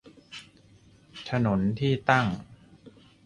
[1.29, 2.27] ถนนที่ตั้ง